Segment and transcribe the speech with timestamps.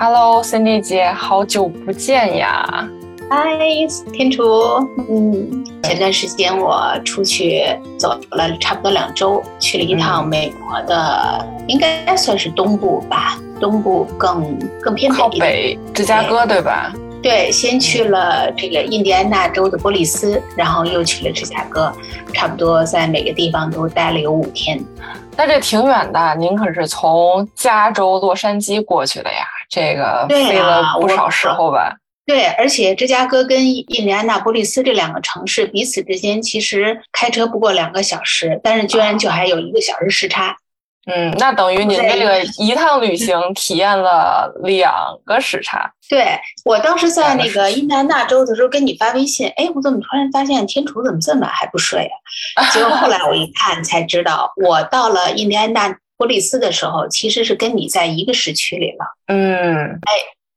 [0.00, 2.88] Hello，Cindy 姐，好久不见呀！
[3.28, 3.58] 嗨，
[4.12, 4.44] 天厨，
[5.10, 7.64] 嗯，前段时间我出去
[7.98, 16.92] 走了差不多两周，去了一趟美国的，应该算是东部吧，东部更更偏北，靠北，芝加哥对吧？
[17.20, 21.92] 对，先去了这个印第安纳州的波利斯，然后又去了芝加哥，
[22.32, 24.80] 差不多在每个地方都待了有五天。
[25.36, 29.38] 那这挺远的，您可是从加州洛杉矶过去的呀？
[29.68, 31.94] 这个费了不少时候吧？
[32.26, 40.56] 对，而且芝加哥跟印第安纳波利斯这两个城市彼此之间其实开车不过两个小时，但是居然就还有一个小时时差。
[41.10, 44.92] 嗯，那等于您这个 一趟旅行体验了两
[45.24, 45.90] 个时差。
[46.10, 52.10] 对我当时在那个印第安纳州的时候跟你发微信，哎，我怎么突然发现天楚怎么这么晚还不睡
[52.56, 52.68] 啊？
[52.72, 59.06] 结果后来我一 看才知道，我到了印第安纳波利斯的时候，其实是跟你在一个时区里了。
[59.28, 60.12] 嗯，哎，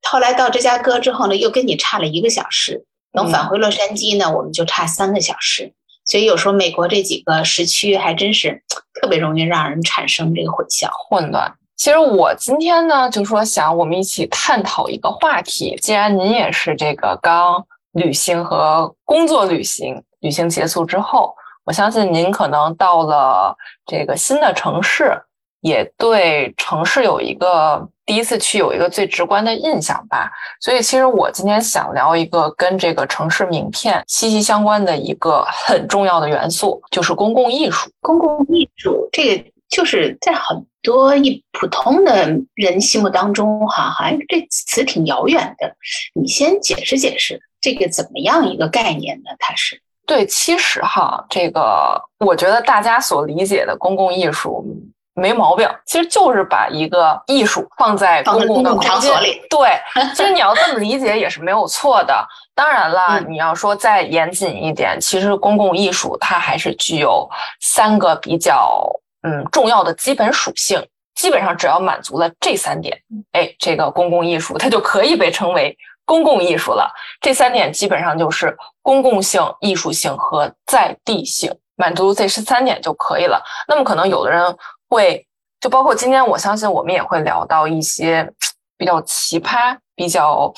[0.10, 2.84] 后来到芝加哥之后呢，又跟你差了一个小时。
[3.14, 5.72] 等返回洛杉矶呢，我们就差三个小时。
[6.04, 8.64] 所以有时候美国这几个时区还真是
[9.00, 11.54] 特别容易让人产生这个混淆、混乱。
[11.76, 15.78] 其实我今天呢，就说想我们一起探讨一个话题。
[15.82, 23.56] 既然您也是这个刚旅行和工作旅行，旅行结束之后，我相信您可能到了
[23.86, 25.22] 这个新的城市。
[25.62, 37.90] 也对城市有一个第一次去有一个最直观的印象吧，所以其实我今天想聊一个跟这个城市名片息息相关的一个很重要的元素，就是公共艺术。
[38.02, 45.72] 公共艺术这个就是在很多一普通的人心目当中，哈，好像这词挺遥远的。
[46.20, 49.30] 你先解释解释这个怎么样一个概念呢？
[49.38, 54.66] 它是对，其实哈，这个我觉得大家所理解的公共艺术。
[55.14, 59.42] 没毛病，其实就是把一个艺术放在公共的场所里。
[59.50, 59.78] 对，
[60.16, 62.26] 其实你要这么理解也是没有错的。
[62.56, 67.30] 当然了，你要说再严谨一点，其实公共艺术它还是具有
[67.60, 68.90] 三个比较
[69.24, 70.82] 嗯重要的基本属性。
[71.14, 72.98] 基本上只要满足了这三点，
[73.34, 76.90] 哎，这个公共艺术它就可以被称为公共艺术了。
[77.20, 83.44] 这三点基本上就是公共性、艺术性和在地性，满足这十三点就可以了。
[83.68, 84.56] 那么可能有的人。
[84.92, 85.26] 会，
[85.62, 88.30] 就包括今天，我相信我们也会聊到一些
[88.78, 90.54] 比较奇葩、比较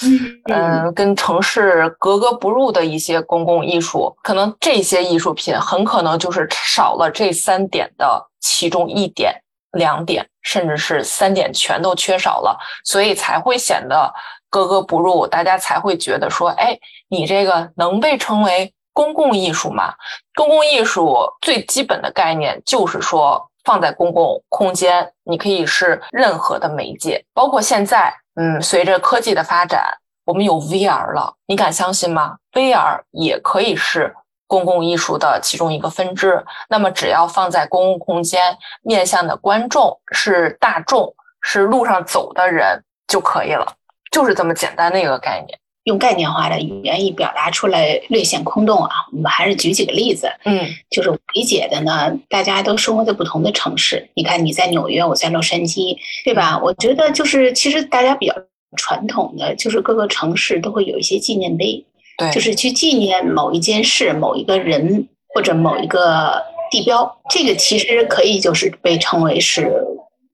[0.50, 4.12] 嗯跟城市格格不入的一些公共艺术。
[4.24, 9.40] 可能这些艺术品很可能就是少了这三点的其中一点、
[9.74, 14.12] 两点，甚至是三点全都缺少了，所以才会显得
[14.50, 15.28] 格格不入。
[15.28, 16.76] 大家才会觉得说，哎，
[17.08, 19.94] 你这个能被称为公共艺术吗？
[20.34, 23.48] 公共艺术最基本的概念就是说。
[23.64, 29.84] 放在公共空间，你可以是任何的媒介，包括现在，嗯，随着科技的发展，
[30.26, 34.16] 我们有 VR 了，你敢相信吗？VR 也可以是
[34.48, 36.44] 公共艺术的其中一个分支。
[36.70, 43.66] 那么，只要放在公共空间，面向的观众是大众，是路上走的人就可以了，
[44.12, 45.60] 就是这么简单的一个概念。
[45.86, 50.32] 用概念化的语言一表达出来略显空洞啊，我们还是举几个例子。
[50.46, 54.10] 嗯，就是我理解的呢，大家都生活在不同的城市。
[54.14, 56.58] 你看你在纽约，我在洛杉矶，对吧？
[56.64, 58.34] 我觉得就是其实大家比较
[58.78, 61.86] 传统的，就是各个城市都会有一些纪念碑，
[62.18, 67.20] 对，就是去纪念某一件事、某一个人或者某一个地标。
[67.30, 69.70] 这个其实可以就是被称为是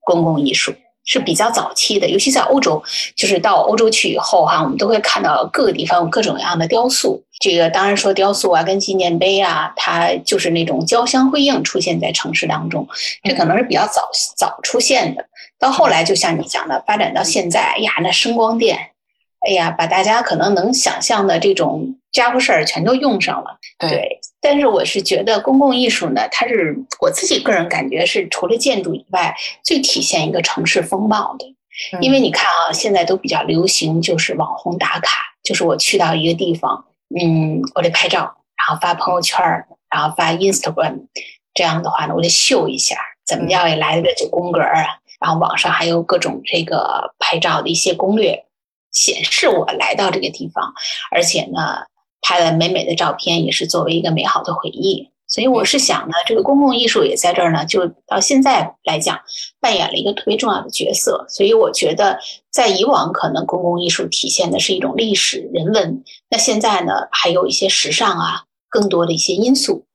[0.02, 0.72] 公共艺术。
[1.10, 2.82] 是比较早期的，尤其在欧洲，
[3.16, 7.20] 就是到欧洲去以后哈，我们都会看到各个地方有各种各样的雕塑。
[7.40, 12.88] 这个当然说雕塑啊，跟纪念碑啊，它就是那种交相辉映出现在城市当中，
[13.24, 15.26] 这可能是比较早早出现的。
[15.58, 18.78] 到后来，就像你讲的，发展到现在，呀，那声光电，
[19.48, 23.58] 哎呀，把大家可能能想象的这种家伙事儿全都用上了。
[23.78, 24.20] 对。
[24.42, 31.46] 但是我是觉得公共艺术呢，它是我自己个人感觉是除了建筑以外，最体现一个城市风貌的。
[32.02, 36.86] 因为你看啊，现在都比较流行，就是网红打卡，就是我去到一个地方，
[37.20, 38.20] 嗯，我得拍照，
[38.58, 39.42] 然后发朋友圈
[39.90, 41.08] 然后发 Instagram，
[41.54, 45.00] 这样的话呢，我得秀一下，怎么样也来得个九宫格啊。
[45.20, 48.46] 然后网上还有各种这个拍照的一些攻略，
[48.92, 50.74] 显示我来到这个地方，
[51.12, 51.86] 而且呢。
[52.22, 55.10] 拍了美美的照片，也是作为一个美好的回忆。
[55.26, 59.18] 所以我是想呢，这个公共艺术也在这儿呢，就到现在来讲，
[59.62, 61.26] 扮演了一个特别重要的角色。
[61.30, 62.20] 所以我觉得，
[62.52, 69.86] 在以往可能公共艺术体现的是一种历史人文，那现在呢，还有一些时尚啊，更多的一些因素。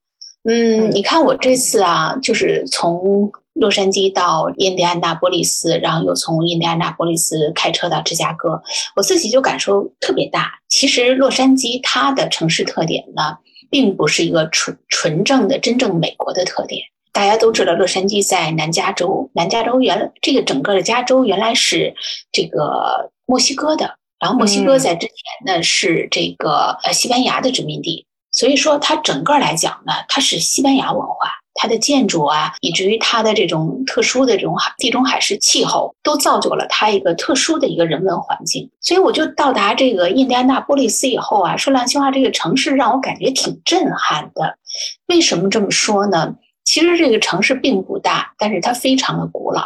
[0.49, 8.62] 嗯，你看我这次啊，就是从洛杉矶到印第安纳波利斯，然后又从印第安纳波利斯开车到芝加哥，
[8.96, 10.58] 我自己就感受特别大。
[10.68, 13.38] 其实洛杉矶它的城市特点呢，
[13.70, 16.82] 并不是一个纯纯正的真正美国的特点。
[17.12, 21.94] 大家都知道，洛杉矶在南加州，南加州原这个整个的加州原来是
[22.32, 38.68] 这个墨西哥的，然后墨西哥在之前呢是这个呃西班牙的殖民地，所以说它整个来讲呢，它是西班牙文化，它的建筑啊，以至于它的这种特殊的这种海地中海式气候，都造就了它一个特殊的一个人文环境。
[38.80, 44.58] 所以我就到达这个印第安纳波利斯以后啊，说良心话，这个城市让我感觉挺震撼的。
[45.06, 46.34] 为什么这么说呢？
[46.64, 49.62] 其实这个城市并不大，但是它非常的古老。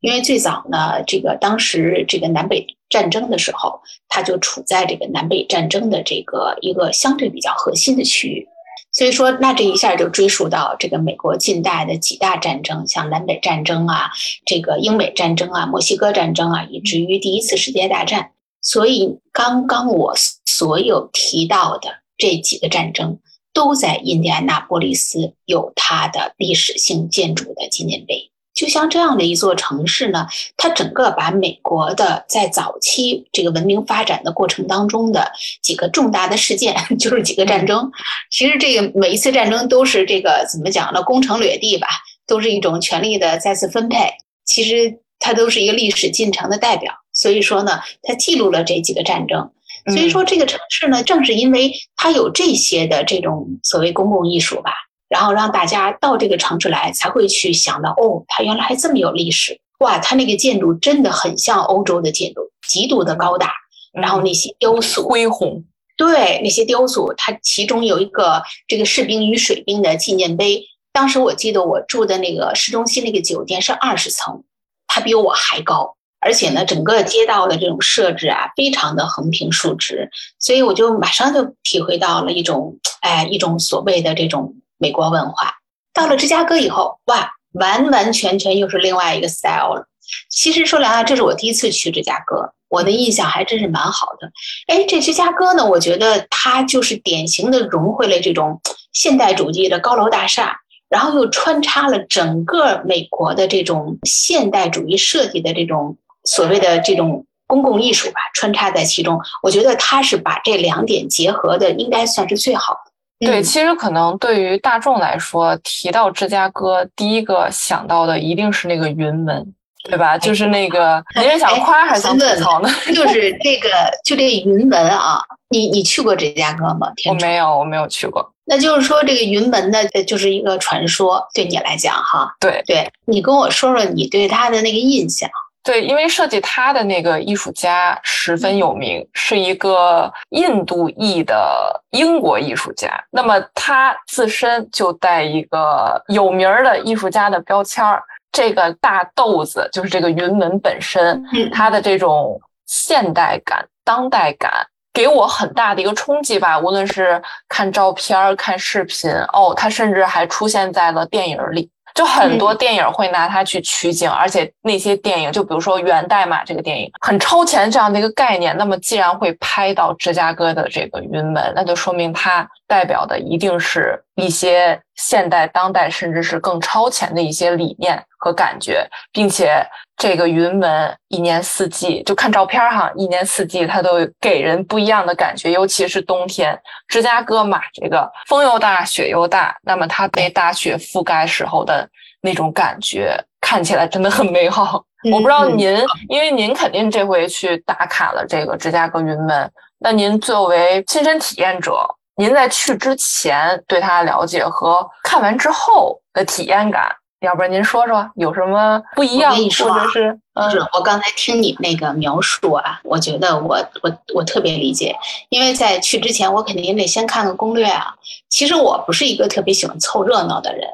[0.00, 8.46] 因为最早呢，这个当时这个南北战争的时候，它就处在这个南北战争的这个一个相对比较核心的区域。
[8.92, 14.10] 所以说，那这一下就追溯到这个美国近代的几大战争，像南北战争啊，
[14.44, 18.32] 这个英美战争啊，墨西哥战争啊，以至于第一次世界大战。
[18.60, 23.18] 所以，刚刚我所有提到的这几个战争。
[23.54, 28.31] 都在印第安纳波利斯有它的历史性建筑的纪念碑。
[28.54, 30.26] 就像这样的一座城市呢，
[30.56, 35.32] 它整个把美国的在早期这个文明发展的过程当中的
[35.62, 37.90] 几个重大的事件， 就是几个战争。
[38.30, 41.02] 其实这个每一次战争都是这个怎么讲呢？
[41.02, 41.88] 攻城掠地吧，
[42.26, 44.10] 都是一种权力的再次分配。
[44.44, 46.92] 其实它都是一个历史进程的代表。
[47.12, 49.50] 所以说呢，它记录了这几个战争。
[49.86, 54.70] 所以说，这个城市呢，正是因为它有这些的这种所谓公共艺术吧，
[55.12, 63.52] 然后让大家到这个城市来，才会去想到，哦，它原来还这么有历史，哇，它那个建筑真的很像欧洲的建筑，极度的高大，
[63.92, 65.62] 然后那些雕塑恢宏，
[65.98, 70.64] 对，那些雕塑，它其中有一个这个士兵与水兵的纪念碑，
[70.94, 74.42] 当时我记得我住的那个市中心那个酒店是二十层，
[74.86, 75.96] 它比我还高。
[76.24, 85.54] 而且呢，整个街道的这种设置啊，非常的横平竖直，所以我就马上就体会到了一种，哎，一种所谓的这种美国文化。
[85.94, 89.86] 到了芝加哥以后，哇，完完全全又是另外一个 style 了。
[90.28, 94.30] 其实说来啊，这是我第一次去芝加哥，我的印象还真是蛮好的。
[94.66, 98.60] 哎，这芝加哥呢，我觉得它就是典型的融汇了这种
[98.92, 100.58] 现代主义的高楼大厦。
[100.88, 109.18] 然后又穿插了整个美国的这种现代主义设计的这种所谓的这种公共艺术吧，穿插在其中。
[109.42, 112.91] 我觉得他是把这两点结合的，应该算是最好的。
[113.24, 119.54] 对，其实可能对于大众来说，提到芝加哥，第一个想到的一定是那个云门，
[119.84, 120.18] 对吧？
[120.18, 122.68] 就是那个，你是想夸还是想吐槽呢？
[122.94, 123.68] 就是 这个，
[124.04, 125.20] 就这云门啊，
[125.50, 126.92] 你你去过芝加哥吗？
[127.08, 128.28] 我没有，我没有去过。
[128.44, 135.30] 那就是说，这个云门呢，就是一个传说，对你来讲，哈，对，对你跟我说说你对他的那个印象。
[135.62, 142.88] 对，因为设计他的那个艺术家十分有名，是一个印度裔的英国艺术家。
[143.10, 148.02] 那么他自身就带一个有名的艺术家的标签儿。
[148.32, 151.22] 这个大豆子就是这个云门本身，
[151.52, 154.50] 它的这种现代感、当代感。
[154.94, 161.70] 给我很大的一个冲击吧，无论是看照片、看视频，哦，它甚至还出现在了电影里。
[161.94, 168.56] 就很多电影会拿它去取景，而且那些电影，就比如说《源代码》这个电影，很超前这样的一个概念。
[168.56, 179.66] 那么，既然会拍到芝加哥的这个云门，那就说明它代表的一定是一些现代、当代，甚至是更超前的一些理念和感觉，并且。
[179.94, 186.58] 这个云门一年四季就看照片哈，一年四季它都给人不一样的感觉，尤其是冬天。
[186.88, 191.88] 芝加哥嘛，这个风又大，雪又大，那么它被大雪覆盖时候的
[192.20, 194.82] 那种感觉，看起来真的很美好。
[195.12, 195.78] 我不知道您，
[196.08, 206.94] 因为您肯定这回去打卡了这个芝加哥云门，那您作为亲身体验者，您在去之前对它了解和看完之后的体验感。
[207.20, 210.18] 要不然您说说有什么不一样，或者是？
[210.50, 214.92] 是我刚才听你那个描述啊，我觉得我我我特别理解，
[215.28, 217.94] 因为在去之前我肯定得先看个攻略啊。
[218.28, 220.68] 其实我不是一个特别喜欢凑热闹的人，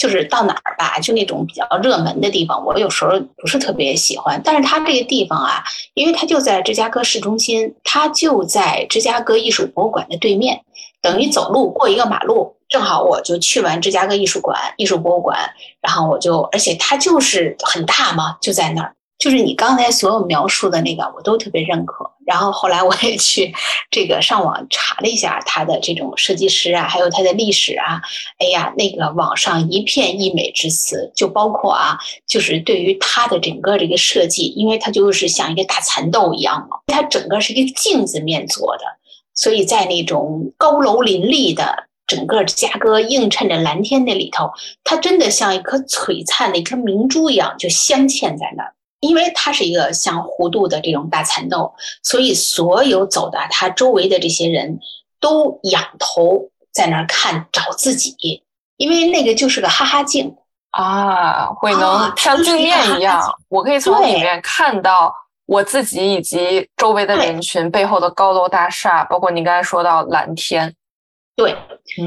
[0.00, 4.40] 就是到哪儿吧，就那种比较热门的地方，我有时候不是特别喜欢。
[4.42, 10.62] 但是它这个地方啊，因为它就在芝加哥市中心，它就在芝加哥艺术博物馆的对面，
[11.02, 12.56] 等于走路过一个马路。
[12.70, 15.38] 正好我就去完芝加哥艺术馆、艺术博物馆，
[15.82, 18.94] 然后我就，而且它就是很大嘛，就在那儿。
[19.20, 22.10] 就是你刚才所有描述的那个，我都特别认可。
[22.24, 23.52] 然后后来我也去
[23.90, 28.00] 这个上网查了一下他的这种设计师啊，还有他的历史啊。
[28.38, 38.84] 哎呀，那个网上一片溢美之词，就包括啊，就是对于他的整个这个设计，因为它就是像一个大蚕豆一样嘛，它整个是一个镜子面做的，
[39.34, 44.50] 所以在那种高楼林立的整个芝加哥映衬着蓝天那里头，
[44.82, 48.72] 它真的像一颗璀璨的一颗明珠一样，就镶嵌在那儿。
[49.00, 54.78] 因为它是一个像弧度的这种大蚕豆，所以所有走的它周围的这些人
[55.18, 58.42] 都仰头在那儿看找自己，
[58.76, 60.34] 因为那个就是个哈哈镜
[60.70, 65.12] 啊，会能像镜面一样，我可以从里面看到
[65.46, 70.74] 我自己以及周围的人群背后的高楼大厦，包括你刚才说到蓝天。
[71.36, 71.56] 对，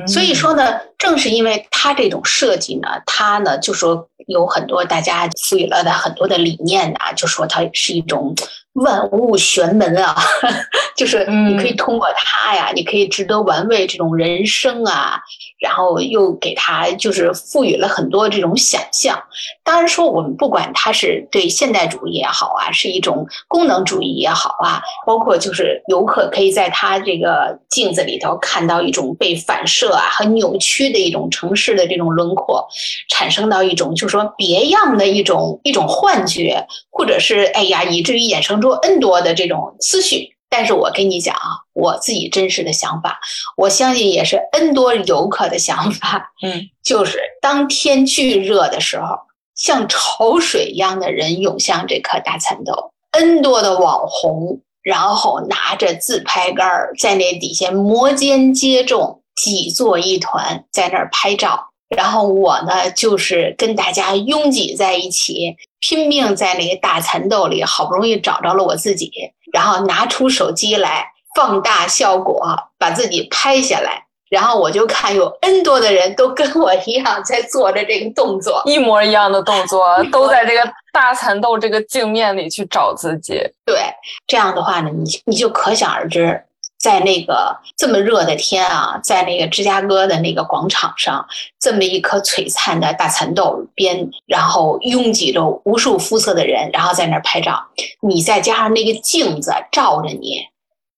[0.07, 4.07] 所以说呢，正是因为它这种设计呢，它呢就说。
[4.27, 8.33] 有很多大家赋予了的很多的理念啊，就说它是一种
[8.71, 10.15] 万物玄门啊，
[10.95, 15.19] 就是你可以通过它呀，你可以值得玩味这种人生啊。
[15.63, 19.17] 然后又给他就是赋予了很多这种想象。
[19.63, 32.67] 当然说，我们不管他是对现代主义也好啊，是一种功能主义也好啊，包括就是游客可以在他这个镜子里头看到一种被反射啊和扭曲的一种城市的这种轮廓，
[33.07, 40.32] 产生到一种就是说别样的一种一种幻觉，或者是哎呀，以至于衍生出 N 多的这种思绪。
[40.55, 43.19] 但是我跟你讲啊，我自己真实的想法，
[43.57, 46.31] 我相信也是 N 多游客的想法。
[46.43, 49.17] 嗯， 就是当天巨热的时候，
[49.55, 56.67] 像潮水一样的人涌向这颗大蚕豆，N 多的网红，然后拿着自拍杆
[56.99, 61.69] 在那底下摩肩接踵，挤作一团，在那儿拍照。
[61.95, 69.11] 然后我呢，就是跟大家拥挤在一起，拼命在那个大蚕豆里，好不容易找着了我自己。
[69.51, 72.43] 然后拿出手机来放大效果，
[72.79, 83.39] 把自己拍下来，然后我就看有 N 多的人都跟我一样在做着这个动作，一模一样的动作，都在这个大蚕豆这个镜面里去找自己。
[83.63, 83.77] 对，
[84.25, 86.43] 这样的话呢，你你就可想而知，
[86.83, 91.25] 在那个这么热的天啊，在那个芝加哥的那个广场上，
[91.57, 97.57] 这么一颗璀璨的大蚕豆边，然后拥挤着无数肤色的人，然后在那儿拍照。
[98.01, 100.41] 你再加上那个镜子照着你，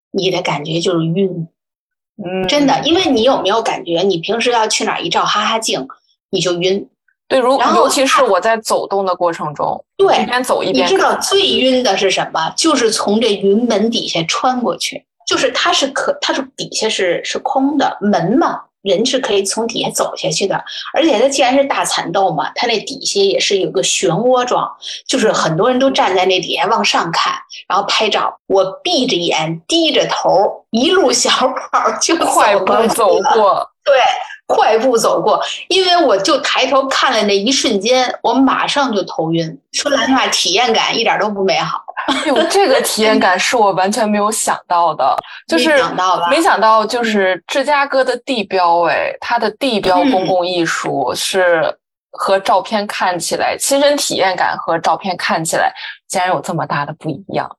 [0.09, 1.47] 你的感觉就是晕。
[2.17, 5.87] 嗯，真的，因为你有没有感觉，你平时要去哪儿一照哈哈镜，
[6.31, 6.89] 你就晕。
[7.27, 10.83] 对，如尤其是我在走动的过程中，对，一边走一边。
[10.83, 12.51] 你知道最晕的是什么？
[12.57, 15.05] 就是从这云门底下穿过去。
[15.25, 20.63] 就是它是可，它是底下是是空的门嘛，人是可以从底下走下去的。
[20.93, 24.69] 而且它既然是大蚕豆嘛，它那底下也是有个漩涡状，
[25.07, 27.33] 就是很多人都站在那底下往上看，
[27.67, 28.37] 然后拍照。
[28.47, 33.95] 我闭着眼，低着头，一路小跑就快步走 过，对。
[34.47, 39.59] 快步走过，因为我就抬头看了那一瞬间，我马上就头晕。
[39.71, 41.81] 说来话，体验感一点都不美好。
[42.27, 45.15] 哟，这个体验感是我完全没有想到的，
[45.47, 46.27] 就是没想到吧？
[46.29, 51.77] 没想到，就是芝加哥的地标，哎，它的地标公共艺术是
[52.11, 55.73] 和照片看起来，亲身体验感和照片看起来
[56.07, 57.49] 竟然有这么大的不一样。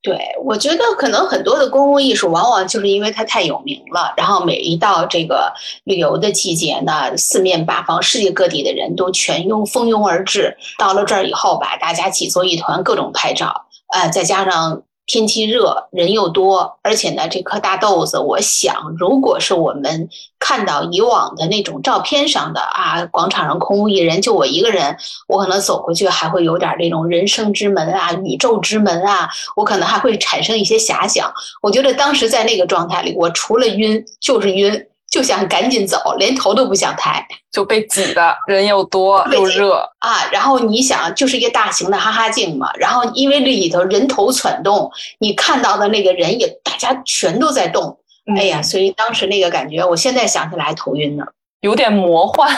[0.00, 5.52] 对，我觉得可能很多的公共艺术，往往就是因为它太有名了，然后每一到这个
[5.84, 10.56] 旅游的季节呢，四面八方、世界各地的人都全拥蜂拥而至。
[10.78, 14.82] 到了这儿以后吧，大家挤作一团，各种拍照，呃，再加上。
[15.10, 20.06] 天气热，人又多，而且呢，这颗大豆子，我想，如果是我们
[20.38, 24.94] 看到以往的那种照片上的啊，广场上空无一人，就我一个人，
[25.26, 31.32] 我可能走过去还会有点这种人生之门啊，宇宙之门啊，我可能还会产生一些遐想。
[31.62, 34.88] 我觉得当时在那个状态里，我除了晕就是晕。
[35.18, 39.78] 就想赶紧走，连头都不想抬，就被挤的人又多又热。
[39.98, 40.24] 啊！
[40.30, 47.98] 然后你想，就是一个大型的哈哈镜嘛，然后因为里头人头攒动，你看到的那个人也大家全都在动，
[48.36, 51.24] 哎呀，所以当时那个感觉，我现在想起来还头晕呢，
[51.62, 52.48] 有点魔幻。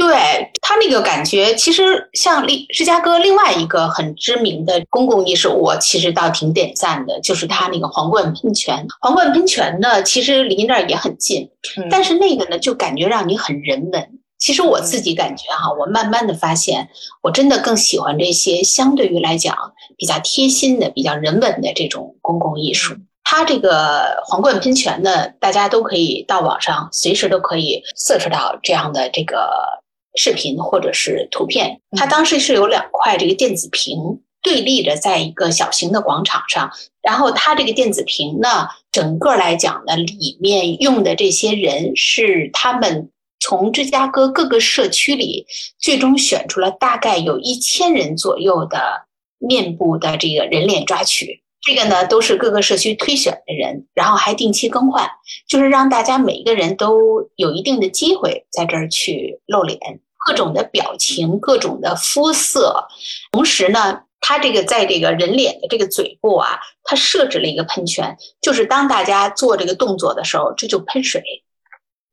[0.00, 8.86] 对他那个感觉，其实像另芝加哥另外一个很知名的公共艺术，我其实倒挺点赞的，就是他那个皇冠喷泉。
[9.02, 11.50] 皇冠喷泉呢，其实离那儿也很近，
[11.90, 14.08] 但是那个呢，就感觉让你很人文。
[14.38, 16.88] 其实我自己感觉哈，我慢慢的发现，
[17.22, 19.54] 我真的更喜欢这些相对于来讲
[19.98, 22.94] 比较贴心的、比较人文的这种公共艺术。
[23.22, 29.78] 它这个皇冠喷泉呢，大家都可以到网上随时都可以 search 到这样的这个。
[30.14, 36.70] 视频或者是图片，它当时是有两块这个电子屏，对立着在一个小型的广场上。
[37.02, 45.46] 然后它这个电子屏呢，整个来讲呢，里面用的这些人是他们从芝加哥各个社区里
[45.78, 49.06] 最终选出了大概有一千人左右的
[49.38, 51.42] 面部的这个人脸抓取。
[51.62, 55.10] 这个呢，都是各个社区推选的人，然后还定期更换，
[55.46, 59.78] 就是让大家每一个人都有一定的机会在这儿去露脸，
[60.26, 62.86] 各种的表情，各种的肤色。
[63.32, 71.22] 同时呢，它这个在这个人脸的这个嘴部啊，它设置了一个喷泉，就是当大家做这个动作的时候，这就喷水，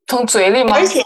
[0.07, 0.75] 从嘴里吗？
[0.75, 1.01] 而且，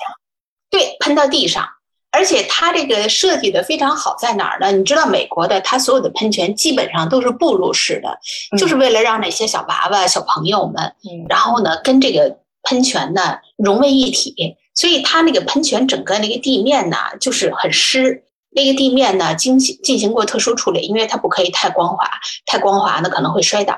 [0.71, 1.67] 对，喷到地上。
[2.11, 4.71] 而且它这个设计的非常好，在哪儿呢？
[4.71, 8.19] 你知道美国的，它所有的喷泉基本上都是步入式的，
[8.57, 14.57] 就是为了让那些小娃娃、小朋友们，嗯然后呢跟这个喷泉呢融为一体。
[14.75, 22.05] 所以它那个喷泉整个那个地面呢就是很湿，那个地面呢经进行过特殊处理，因为它不可以太光滑，
[22.45, 23.75] 太光滑呢可能会摔倒。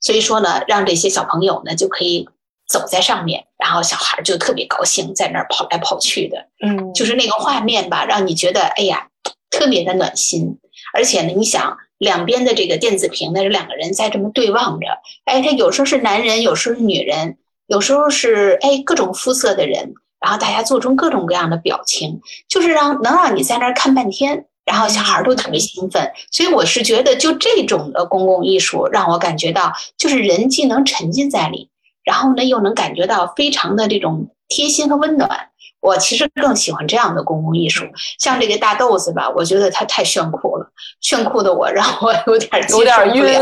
[0.00, 2.28] 所以说呢，让这些小朋友呢就可以。
[2.68, 9.08] 走在上面，然后小孩就特别高兴，在那儿跑来跑去的，嗯，就是那个画面吧，让你觉得哎呀，
[9.50, 10.58] 特别的暖心。
[10.92, 14.86] 而且呢，你想两边的这个电子屏呢，这两个人在这么对望着，
[15.24, 26.10] 哎，他有时候是男人，有时候是女人，有时候是哎各种肤色的人，然后大家做出各种各样的表情，就是让能让你在那儿看半天，然后小孩都特别兴奋。
[26.30, 31.70] 所以我是觉得，就这种的公共艺术，让我感觉到，就是人既能沉浸在里。
[32.06, 35.50] 然后呢，又能感觉到非常的这种贴心和温暖。
[35.80, 37.84] 我其实更喜欢这样的公共艺术，
[38.18, 40.66] 像这个大豆子吧，我觉得它太炫酷了，
[41.00, 43.40] 炫酷的我 让我有点有点晕。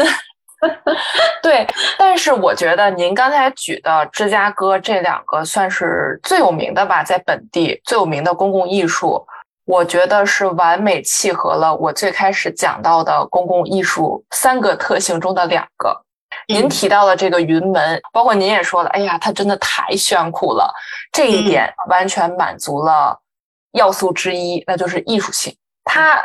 [1.43, 1.67] 对，
[1.99, 9.27] 但是我觉得您刚才举的芝加哥这两个算是最有名的吧，在本地最有名的公共艺术，
[9.67, 16.04] 我觉得是完美契合了我最开始讲到的公共艺术三个特性中的两个。
[16.47, 20.71] 您提到的这个云门，包括您也说了，哎呀，它真的太炫酷了。
[21.11, 23.19] 这一点完全满足了
[23.73, 25.57] 要素之一，那就是艺术性。
[25.85, 26.23] 它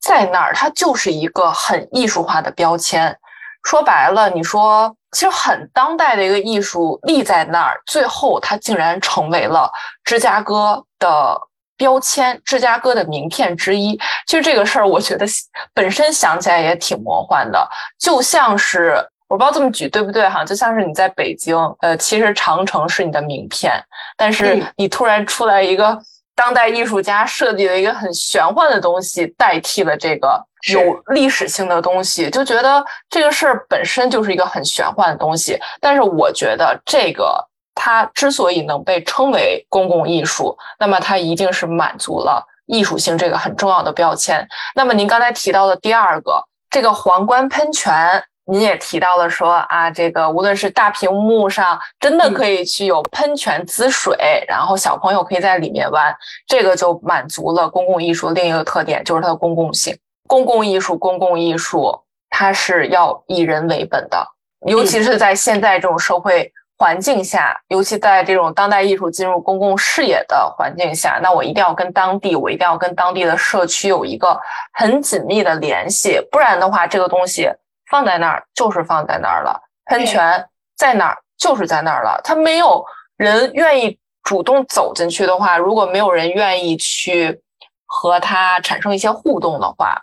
[0.00, 3.16] 在那儿，它就是一个很艺术化的标签。
[3.62, 9.70] 说白了，你说其实很当代的一个艺术立在那儿，最后它竟然成为了
[10.02, 11.40] 芝加哥的
[11.76, 13.96] 标签，芝加哥的名片之一。
[14.26, 15.26] 其实这个事儿，我觉得
[15.72, 17.68] 本身想起来也挺魔幻的，
[17.98, 19.06] 就像是。
[19.30, 23.72] 我不知道这么举对不对哈，就像是你在北京，呃，其实长城是你的名片，
[24.16, 25.96] 但是你突然出来一个
[26.34, 35.56] 当代艺术家设计的一个很玄幻的东西，代替了这个有历史性的东西，就觉得这个事儿本身就是一个很玄幻的东西。
[35.80, 37.40] 但是我觉得这个
[37.72, 44.44] 它之所以能被称为公共艺术，那么它一定是满足了艺术性这个很重要的标签。
[44.74, 48.20] 那么您刚才提到的第二个，这个皇冠喷泉。
[48.46, 56.12] 您也提到了说啊，这个无论是大屏幕上，真的可以去有喷泉滋水，然后小朋友可以在里面玩，
[56.48, 59.96] 这个就满足了公共艺术另一个特点，就是它的公共性。
[60.26, 61.96] 公共艺术，公共艺术，
[62.28, 64.26] 它是要以人为本的，
[64.66, 74.36] 尤其是在现在这种社会环境下，尤其在这种当代艺术进入公共视野的环境下，那我一定要跟当地，我一定要跟当地的社区有一个
[74.72, 77.48] 很紧密的联系，不然的话，这个东西。
[77.90, 82.20] 放在那儿就是放在那儿了，喷泉在哪儿就是在那儿了。
[82.22, 82.84] 他没有
[83.16, 87.40] 人愿意主动走进去的话，如果没有人愿意去
[87.86, 90.00] 和它产生一些互动的话，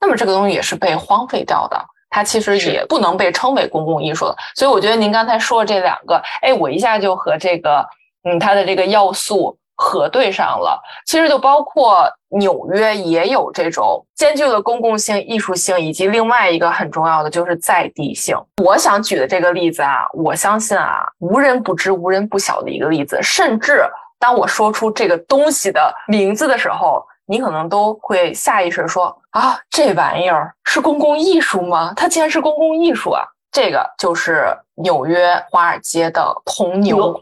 [0.00, 1.82] 那么这个东西也是被荒废掉的。
[2.10, 4.36] 它其实也不能被称为公共艺术了。
[4.56, 7.86] 所以我觉得您刚才说这两个，哎，我一下就和这个，
[8.24, 9.56] 嗯，它的这个要素。
[9.82, 18.36] 核对上了，其实就包括纽约也有这种兼具了公共性、艺术性，以及另外一个很重要的就是在地性。
[18.62, 23.18] 我想举的这个例子啊，我相信啊，无人不知、无人不晓的一个例子。
[23.22, 23.82] 甚至
[24.18, 31.94] 当我说出这个东西的名字的时候，你可能都会下意识说啊，这玩意儿是公共艺术吗？
[31.96, 33.24] 它竟然是公共艺术啊！
[33.52, 37.20] 这个就是纽约华尔街的铜牛，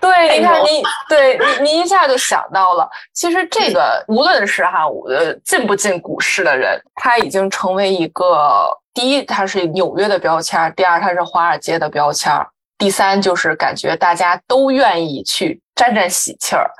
[0.00, 2.88] 对， 你看你，对你，你一下就想到了。
[3.12, 12.40] 其实这个无论是哈，呃，进不进股市的人，他已经成为一个第一，它是纽约的标签；第二，它是华尔街的标签；
[12.78, 16.70] 第三，就是感觉大家都愿意去沾沾喜气儿，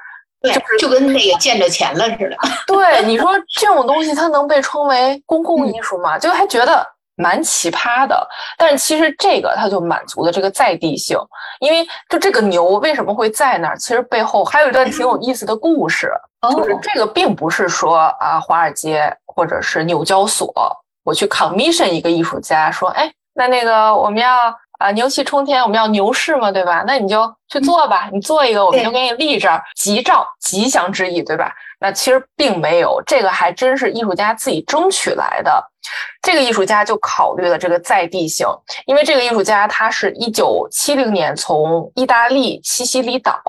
[0.42, 2.36] 就是就跟那个见着钱了似的。
[2.66, 6.18] 对，你说这种东西它能被称为公共艺术吗？
[6.18, 6.82] 就还觉得。
[7.16, 11.18] 蛮奇葩的，但是其实这个它就满足了这个在地性，
[11.60, 16.12] 因为就这个牛为什么会在那儿，其实背后还有一段挺有意思的故事，
[16.50, 20.52] 就是这个并不是说啊华尔街或者是纽交所
[21.04, 26.82] 我去 commission 一个艺术家，说，哎，那那个我们要啊牛气冲天，我们要牛市嘛，对吧？
[26.86, 31.52] 那你就去做吧，你做一个，我们就给你立这儿，吉兆吉祥之意，对吧？
[31.80, 35.64] 那其实并没有，这个还真是艺术家自己争取来的。
[36.20, 38.46] 这个艺术家就考虑了这个在地性，
[38.86, 43.40] 因为这个艺术家他是一九七零年从意大利西西里岛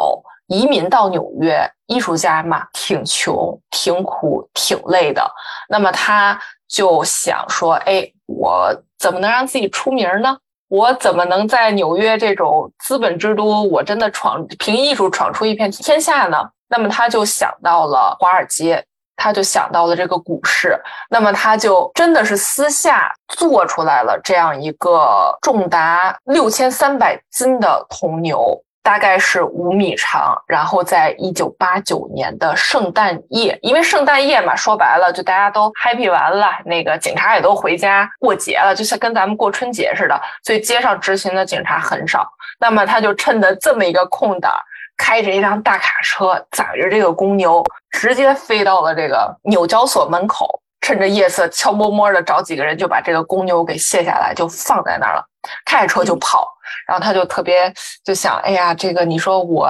[0.47, 1.69] 移民到纽约。
[1.87, 5.23] 艺术家嘛，挺穷、挺苦、挺累的。
[5.69, 10.35] 那么他就想说：“哎，我怎么能让自己出名呢？
[10.73, 18.83] 我怎么能在纽约这种资本之都，我真的闯凭艺术闯出一片天下呢？”那么他就想到了华尔街。
[19.15, 20.75] 他就想到了这个股市，
[21.07, 30.37] 那么他就真的是私下做出来了这样一个重达六千三百斤的铜牛，大概是五米长。
[30.45, 42.29] 然后在一九八九年的圣诞夜，因为圣诞夜嘛，说白了就大家都 happy 完了，那个警察也都回家过节了，就像跟咱们过春节似的，所以街上执勤的警察很少。
[42.59, 44.53] 那么他就趁着这么一个空档。
[44.95, 55.25] 开着一辆大卡车，载着这个公牛，直接飞到了这个纽交所门口，趁着夜色，悄摸摸的找几个人就把这个公牛给卸下来，就放在那儿了，
[55.65, 56.47] 开着车就跑。
[56.87, 57.71] 然后他就特别
[58.03, 59.69] 就想，哎呀，这个你说我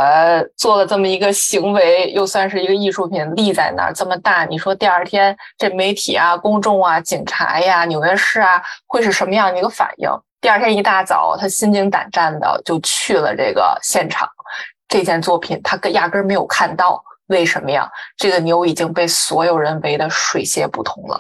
[0.58, 10.10] 做了这么一个行为，又算是一个艺术品立在那儿这么大，你说第二天这媒体啊、公众啊、警察呀、纽约市啊会是什么样的一个反应？
[10.42, 14.28] 第二天一大早，他心惊胆战的就去了这个现场。
[14.88, 17.90] 这件作品他根压根没有看到，为什么呀？
[18.18, 21.18] 这个牛已经被所有人围得水泄不通了，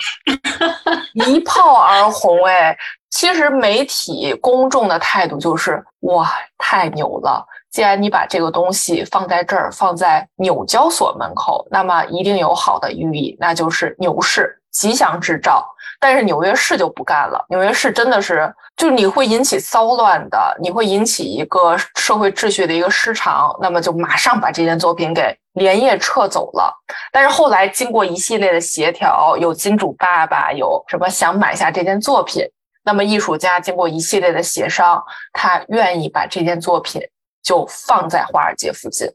[1.27, 2.43] 一炮而红。
[2.45, 2.75] 哎，
[3.09, 7.45] 其实媒体公众的态度就是哇，太牛了！
[7.71, 15.65] 既然你把这个东西放在这儿，放在纽交所门口，那么一定有好的寓意，那就是牛市吉祥之兆。
[15.99, 26.73] 但是纽约市就不干了，纽约市真的是，就是你会引起骚乱的，你会引起一个社会秩序的一个失常，那么就马上把这件作品给连夜撤走了。
[27.11, 32.45] 但是后来经过一系列的协调，有金主爸爸有什么想买下这件作品，
[32.83, 37.01] 那么艺术家经过一系列的协商，他愿意把这件作品
[37.41, 39.07] 就放在华尔街附近，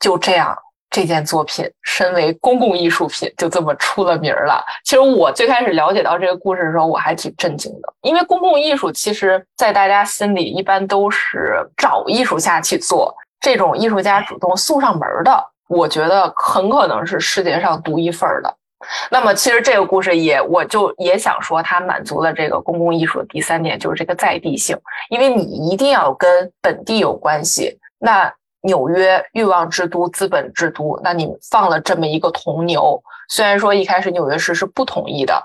[0.00, 0.56] 就这样。
[0.94, 4.62] 这件作品身为公共艺术品，就这么出了名了。
[4.84, 18.54] 其实我最开始了解到这个故事的时候，我还挺震惊的，因为公共艺术其实，在大家心里一般都是找艺术家去做，这种艺术家主动送上门的，我觉得很可能是世界上独一份儿的。
[19.10, 24.76] 那么，其实这个故事也，我就也想说，它满足了这个公共艺术的第三点，就是这个在地性，
[25.08, 27.78] 因为你一定要跟本地有关系。
[27.98, 28.32] 那。
[28.64, 35.42] 纽约欲望之都、资本之都，那你放了这么一个铜牛，虽然说一开始纽约市是不同意的，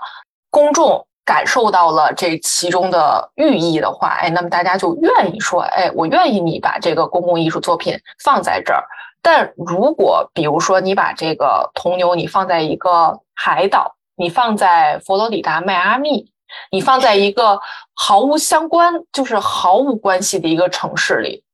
[0.50, 8.84] 公众感受到了这其中的寓意的话，哎，那么大家就愿意说，哎，我愿意你把这个公共艺术作品放在这儿。
[9.22, 16.32] 但如果比如说你把这个铜牛你放在一个海岛，你放在佛罗里达迈阿密，
[16.70, 17.60] 你放在一个
[17.94, 21.44] 毫无相关，就是毫无关系的一个城市里。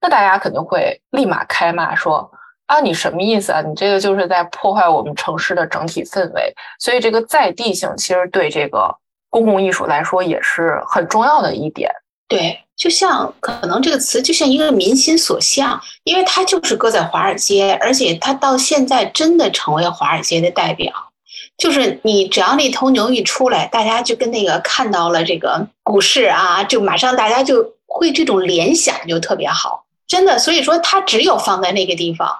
[0.00, 2.30] 那大家肯定会立马开骂说
[2.66, 3.60] 啊，你什么意思啊？
[3.60, 6.54] 你这个就是在破坏我们城市的整体氛围。
[6.78, 8.94] 所以这个在地性其实对这个
[9.28, 11.90] 公共艺术来说也是很重要的一点。
[12.30, 20.92] 对，就像可能这个词就像一个民心所向，因为它就是搁在华尔街，而且它到现在真的成为华尔街的代表。
[21.58, 29.84] 就是你只要那头牛一出来，大家就跟那个看到了这个股市啊，就马上大家就会这种联想就特别好。
[30.06, 32.38] 真的，所以说它只有放在那个地方，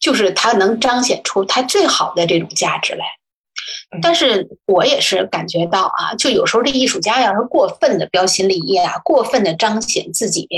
[0.00, 3.04] 就是它能彰显出它最好的这种价值来。
[4.00, 10.48] 但是我也是感觉到啊，就有时候这艺术家要是过分的标新立异啊，过分的彰显自己。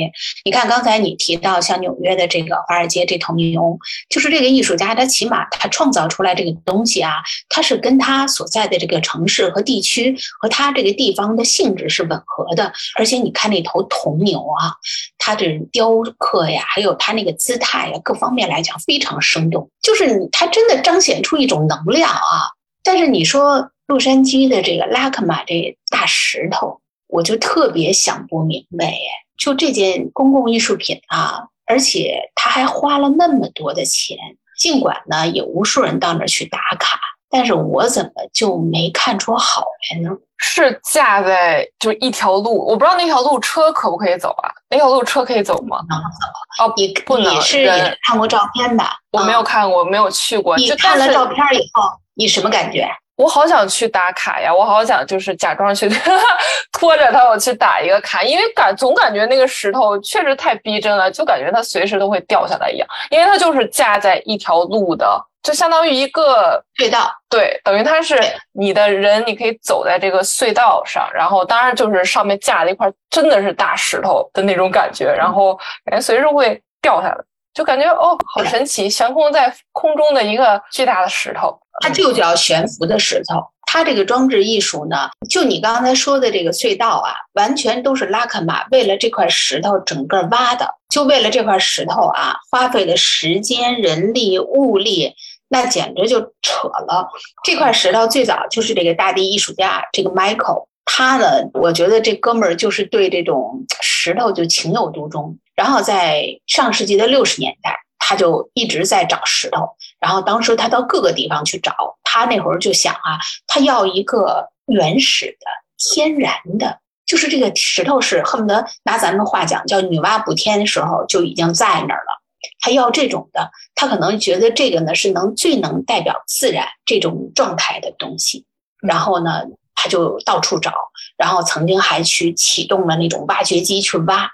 [0.45, 3.79] 你看刚才你提到像纽约的这个华尔街这头牛，
[4.11, 12.71] 就是这个艺术家，他起码他创造出来这个东西啊，他是跟他所在的这个城市和地区和他这个地方的性质是吻合的。
[12.97, 14.75] 而且你看那头铜牛啊，
[15.17, 22.53] 它的雕刻呀，还有它那个姿态呀，各方面来讲非常生动，就是它真的彰显出一种能量啊。
[22.85, 29.01] 但是你说洛杉矶的这个拉克玛这大石头，我就特别想不明白耶，
[29.37, 34.17] 就这件公共艺术品啊，而且他还花了那么多的钱，
[34.59, 36.99] 尽管呢有无数人到那儿去打卡，
[37.31, 40.11] 但是我怎么就没看出好来呢？
[40.45, 44.51] 是架在就一条路，我不知道那条路车可不可以走啊？
[44.69, 45.79] 那条路车可以走吗？
[45.89, 46.65] 能走。
[46.65, 47.33] 哦，你不能。
[47.33, 47.65] 你是
[48.03, 48.85] 看过照片的？
[49.13, 50.57] 我没有看过，没有去过。
[50.57, 51.85] 你看了照片以后。
[52.15, 52.87] 你什么感觉？
[53.17, 54.53] 我好想去打卡呀！
[54.53, 55.89] 我好想就是假装去
[56.73, 62.89] 拖着它，我去打一个卡，因为感总感觉那个石头确实太逼真了，就感觉它随时都会掉下来一样。
[63.11, 67.13] 因为它就是架在一条路的，就相当于一个隧道。
[67.29, 68.19] 对，等于它是
[68.53, 77.17] 你的人，你可以走在这个隧道上，然后当然就是上面架了一块真的是大石头的那种感觉，然后感觉随时会掉下来，
[77.55, 81.59] 就感觉哦，好神奇，悬空在空中的一个巨大的石头。
[81.81, 83.43] 它就叫悬浮的石头。
[83.65, 95.15] 它这个装置艺术呢，就你刚才说的这个隧道啊，完全都是拉克玛为了这块石头整个挖的，就为了这块石头啊，花费的时间、人力、物力，
[95.49, 97.09] 那简直就扯了。
[97.43, 105.39] 这块石头最早就是这个大地艺术家这个 Michael，他呢，我觉得这哥们儿就是对这种石头就情有独钟。
[105.55, 107.79] 然后在上世纪的六十年代。
[108.05, 109.65] 他就一直在找石头，
[110.01, 115.47] 然后当时他到各个地方去找，他那会儿就想啊，他要一个原始的、
[115.79, 122.21] 天然的，就是这个石头是恨不得拿咱们话讲叫女娲补天的时候就已经在那儿了，
[122.61, 128.45] 他要这种的，他可能觉得这个呢是能最能代表自然这种状态的东西，
[128.83, 129.43] 然后呢
[129.77, 130.75] 他就到处找，
[131.17, 134.29] 然后曾经还去启动了那种挖掘机去挖。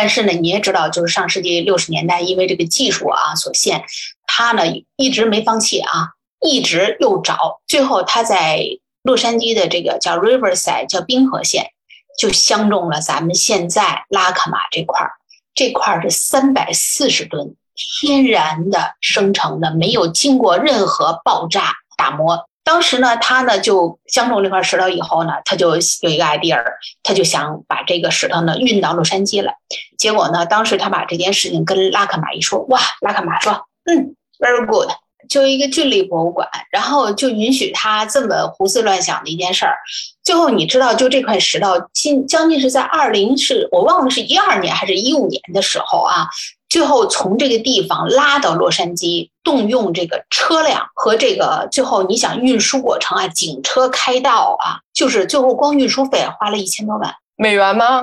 [0.00, 3.82] 但是呢，你也知道，就是上世纪六十年代，因为这个技术啊所限，
[4.28, 4.62] 他呢
[4.94, 8.62] 一直没放弃啊，一直又找，最后他在
[9.02, 11.72] 洛杉矶的这个叫 Riverside，叫滨河县，
[12.16, 15.10] 就相中了咱们现在拉克玛这块儿，
[15.52, 22.48] 这块儿是三百四十吨天然的生成的，没有经过任何爆炸打磨。
[22.68, 25.76] 当时呢，他呢就相中这块石头以后呢，他就有
[26.10, 26.62] 一个 idea，
[27.02, 29.54] 他就想把这个石头呢运到洛杉矶来。
[29.96, 34.90] 结果呢，当时他把这件事情跟拉克玛一说，哇，拉克玛说，嗯，very good，
[35.30, 39.74] 就一个郡立博物馆，然后就允许他这么胡思乱想的一件事儿。
[40.22, 46.28] 最后你知道，就这块石头，近将近是在二零是我忘了是一二年还是一五年的时候啊。
[46.68, 57.14] 最后从这个地方拉到洛杉矶，动用这个车辆和这个最后你想运输过程啊，警车开道啊，就是最后光运输费花了一千多万。
[57.38, 58.02] 美元吗？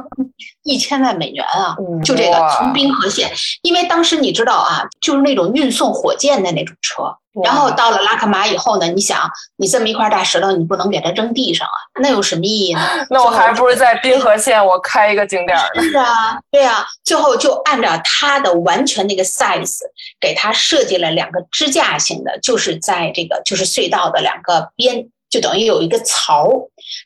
[0.63, 1.76] 一千万美元啊！
[2.04, 3.30] 就这个从滨河线，
[3.63, 7.04] 因为当时你知道啊，就是那种运送火箭的那种车，
[7.43, 12.82] 然后到了拉克马以后呢，你想，你这么一块大石头，你不能给它扔地上啊，那有什么意义呢？
[13.12, 15.84] 那我还不如在滨河县我开一个景点呢。
[15.84, 19.80] 是啊，对啊，最后就按照它的完全那个 size，
[20.19, 25.10] 给它设计了两个支架型的，就是在这个就是隧道的两个边。
[25.28, 26.50] 就等于有一个槽，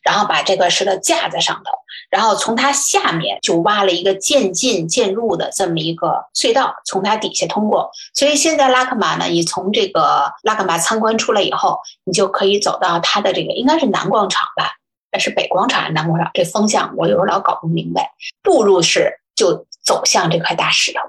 [0.03, 1.71] 然后把这个石头架在上头，
[2.09, 7.91] 然后从它下面就挖了一个渐进渐入的这么一个隧道，从它底下通过。
[8.13, 14.71] 所以现在拉克玛呢，你从这个拉克玛参观出来以后，你就可以走到它的这个应该是南广场吧，
[15.11, 16.31] 那是北广场还是南广场？
[16.33, 18.11] 这方向我有时候老搞不明白。
[18.41, 20.99] 步入式就走向这块大石头，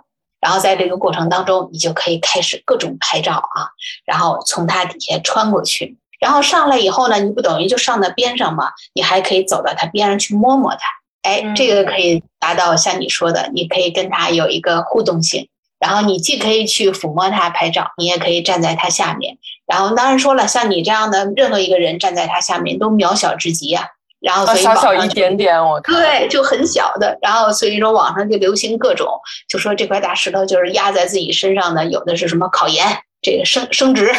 [0.41, 3.69] 然后在这个过程当中，你就可以开始各种拍照啊，
[4.05, 5.97] 然后从它底下穿过去。
[6.21, 8.71] 然后上来以后呢，你不等于就上到边上吗？
[8.95, 10.81] 你还可以走到它边上去摸摸它，
[11.23, 15.49] 哎，这个可以达到像你说的，你可以跟它有一个互动性。
[15.79, 19.39] 然后你既可以去抚摸它拍照，你也可以站在它下面。
[19.67, 23.87] 然后当然说了，像你这样的任何一个人站在它下面都渺小至极啊。
[24.21, 27.17] 然后所以小小一点点，我对就很小的。
[27.23, 29.09] 然后所以说网上就流行各种，
[29.49, 32.85] 就说这块大石头就是压在自己身上的，有的是什么考研，
[33.23, 34.13] 这个升升职、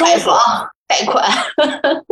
[0.00, 0.36] 买房。
[1.00, 1.24] 贷款。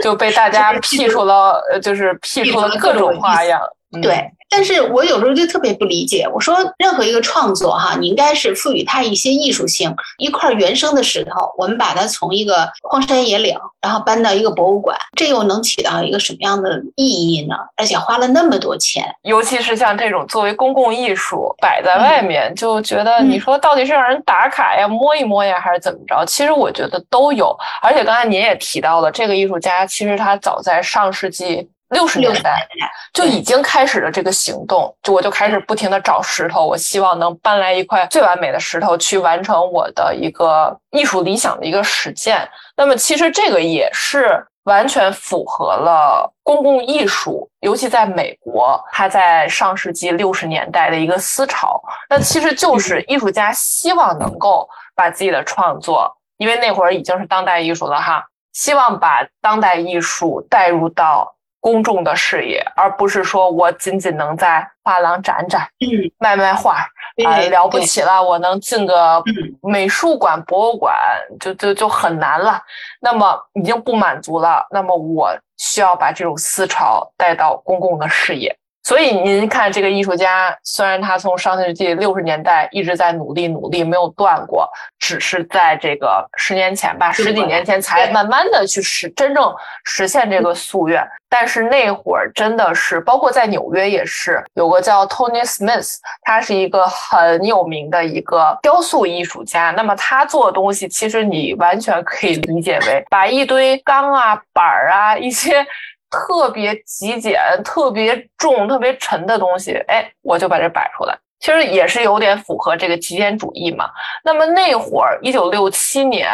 [0.02, 3.60] 就被大家 辟出了，就是辟出了各种花样。
[4.02, 9.92] 对，但是我有时候就特别不理解，我说任何一个创作哈，你应该是赋予它一些艺术性。
[10.18, 17.56] 一块原生的石头，我们把它从一个荒山野岭，然后搬到一个博物馆，这又能起到一个什么样的意义呢？
[17.76, 26.22] 而且花了那么多钱，尤其是像这种作为公共艺术摆在外面，就觉得你说到底是让人打卡呀、摸一摸呀，还是怎么着？
[26.26, 27.56] 其实我觉得都有。
[27.80, 31.66] 而且刚才您也提到了，这个艺术家其实他早在上世纪。
[31.92, 32.66] 六十年代
[33.12, 42.48] 就已经开始了这个行动，就我就开始不停的找石头，我希望能搬来一块最完美的石头去完成我的一个艺术理想的一个实践。
[42.76, 51.78] 那么其实这个也是完全符合了公共艺术，尤其在美国，它在上世纪六十年代的一个思潮。
[52.08, 58.24] 那其实就是艺术家希望能够把自己的创作，因为那会儿已经是当代艺术了哈，
[58.54, 61.34] 希望把当代艺术带入到。
[61.62, 66.78] 公众的视野，而不是说我仅仅能在画廊展展，嗯，卖卖画，
[67.24, 69.22] 啊，了不起了，我能进个
[69.62, 70.92] 美术馆、博物馆，
[71.38, 72.60] 就就就很难了。
[73.00, 78.58] 那么已经不满足了，那么我需要把这种思潮带到公共的视野。
[78.84, 84.68] 所以您看，这个艺术家虽然他从上世纪六十年代一直在努力努力，没有断过，
[84.98, 91.06] 只是在这个十年前吧，十几年前才慢慢的去实真正实现这个夙愿。
[91.32, 99.70] 但是那会儿真的是，包括在纽约也是，有个叫 Tony Smith，他是一个很有名的一个雕塑艺术家。
[99.74, 105.64] 那么他做的东西，其实你完全可以理解为把一堆钢啊、板儿啊一些。
[106.12, 111.18] 特别极简、特别重、特别沉的东西，哎，我就把这摆出来。
[111.40, 113.90] 其实也是有点符合这个极简主义嘛。
[114.22, 116.30] 那么那会儿，一九六七年，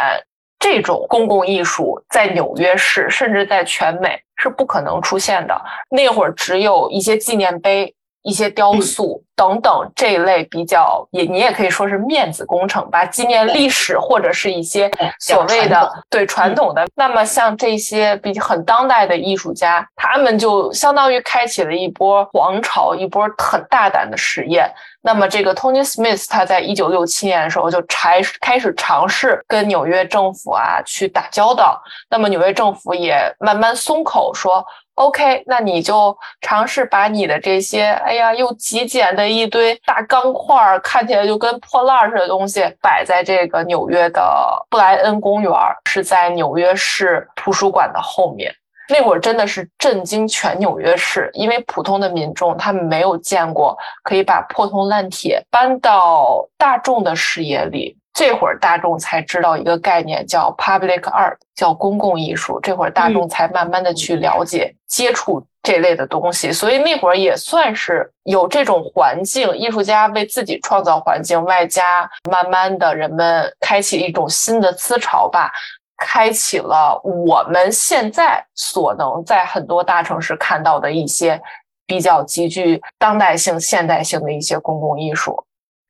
[0.59, 5.59] 这种公共艺术在纽约市，甚至在全美是不可能出现的。
[5.89, 7.95] 那会儿只有一些纪念碑。
[8.29, 16.85] 一些雕塑等等这一类比较也你也可以说是面子工程吧，纪念历史或者是一些所谓的对传统的。
[16.95, 24.71] 那么像这些比很当代的艺术家，他们就相当于开启了一波王朝，一波很大胆的实验。
[25.01, 31.81] 那么这个 Tony Smith 他在一九六七年的时候就开开始尝试跟纽约政府啊去打交道。
[32.09, 34.63] 那么纽约政府也慢慢松口说。
[34.99, 44.21] OK，那你就尝试把你的这些，哎呀，又极简的一堆大钢块儿，看起来就跟破烂似的东西，摆在这个纽约的
[44.69, 45.53] 布莱恩公园，
[45.85, 48.53] 是在纽约市图书馆的后面。
[48.89, 57.95] 那会儿真的是震惊全纽约市，因为普通的民众他们没有见过可以把破铜烂铁搬到大众的视野里。
[58.13, 62.59] 这会儿大众才知道一个概念叫 public art，叫公共艺术。
[62.59, 66.51] 这会儿大众才慢慢的去了解、接触这类的东西。
[66.51, 75.49] 所以那会儿也算是有这种环境，艺术家为自己创造环境，外加慢慢的人们开启一种新的思潮吧，
[75.97, 81.39] 开启了我们现在所能在很多大城市看到的一些
[81.85, 85.41] 比较极具当代性、现代性的一些公共艺术。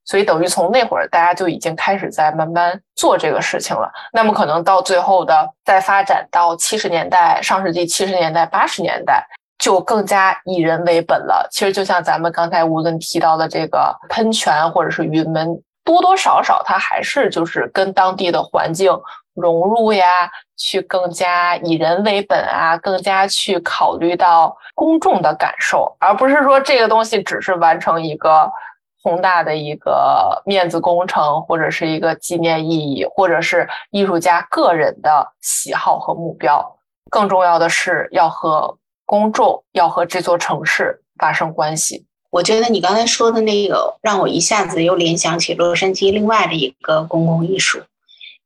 [0.10, 3.88] 所以等于从那会儿，大家就已经开始在慢慢做这个事情了。
[4.12, 9.24] 那么可能到最后的再发展到七十年代，上世纪七十年代、八十年代，
[9.60, 11.48] 就更加以人为本了。
[11.52, 15.48] 其实就像咱们刚才无论提到的这个喷泉或者是云门，
[15.86, 18.92] 多多少少它还是就是跟当地的环境
[19.36, 28.52] 融入呀，去更加以人为本啊，更加去考虑到公众的感受，而不是说这个东西只是完成一个。
[29.02, 36.78] 宏大的一个面子工程，或者是一个纪念意义，或者是艺术家个人的喜好和目标。
[37.10, 42.06] 更重要的是，要和公众，要和这座城市发生关系。
[42.30, 47.82] 我觉得你刚才说的那个，让我一下子又联想起洛杉矶另外的一个公共艺术，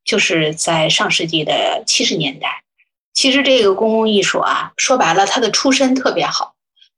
[0.04, 2.62] 就是在上世纪的七十年代。
[3.12, 6.53] 其实这个公共艺术啊，说白了，它的出身特别好。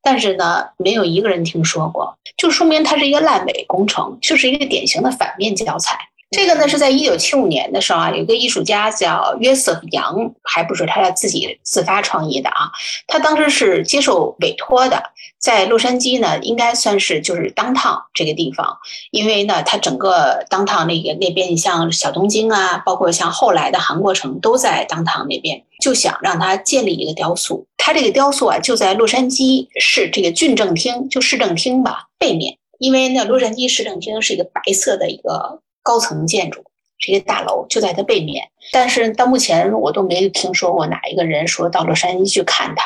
[0.06, 5.98] 但是呢，没有一个人听说过，就说明它是一个烂尾工程，就是一个典型的反面教材。
[6.30, 10.14] 这个呢，是在一九七五年的时候啊，有个艺术家叫约瑟夫·杨，
[10.44, 12.70] 还不是他要自己自发创意的啊，
[13.08, 15.02] 他当时是接受委托的。
[15.38, 18.78] 在洛杉矶呢，应该算是就是当趟这个地方，
[19.10, 27.64] 因为呢，它整个当趟那个那边，你像小东京啊，包括像后来的韩国城，都在当趟那边，就想让他建立一个雕塑。
[27.76, 36.64] 他这个雕塑啊，就在洛杉矶市这个郡政厅，就市政厅吧背面，因为那洛杉矶市政厅是一个白色的一个高层建筑，
[36.98, 38.48] 是一个大楼，就在它背面。
[38.72, 42.84] 但是到目前我都没听说过哪一个人说到洛杉矶去看它。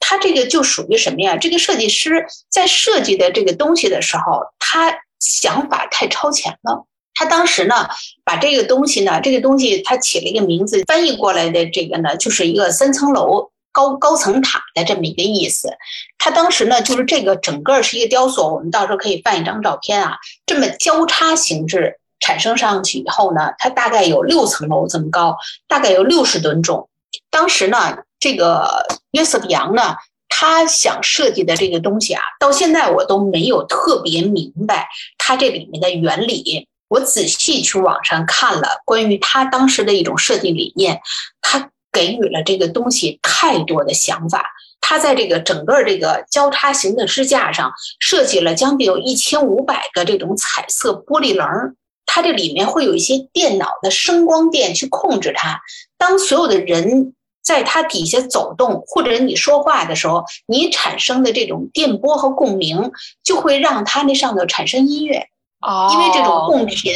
[0.00, 1.34] 它这个就属于什么呀？
[1.38, 6.84] 这个设计师在设计的这个东西的时候，他想法太超前了。
[7.18, 7.88] 他当时呢，
[8.22, 15.68] 把这个东西呢，这个东西他起了一个名字，翻译过来的这个呢，就是一个三层楼高高层塔的这么一个意思。
[16.16, 26.88] 他当时呢，就是这个整个是一个雕塑，我们到时候可以放一张照片啊，这么交叉形制产生上去以后呢，它大概有六层楼这么高，大概有六十吨重。
[27.30, 27.98] 当时呢。
[28.20, 29.94] 这个约瑟夫·杨呢，
[30.28, 36.66] 他想设计的这个东西啊，到现在我都没有特别明白他这里面的原理。
[36.88, 41.00] 我仔细去网上看了关于他当时的一种设计理念，
[41.40, 44.44] 他给予了这个东西太多的想法。
[44.80, 55.60] 他在这个整个这个交叉型的支架上设计了将近有一千五百个这种彩色玻璃棱，它这里面会有一些电脑的声光电去控制它。
[55.96, 57.14] 当所有的人。
[57.40, 62.90] 在它底下走动，或者你说话的时候，你产生的这种电波和共鸣，
[63.24, 65.28] 就会让它那上头产生音乐。
[65.60, 66.94] 哦，因为这种共频，